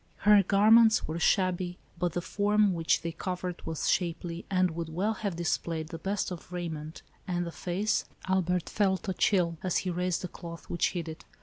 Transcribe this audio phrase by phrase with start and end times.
[0.25, 5.13] Her garments were shabby, but the form which they covered was shapely, and would well
[5.13, 9.91] have displayed the best of raiment, and the face— Albert felt a chill, as he
[9.91, 11.23] raised the cloth which hid it.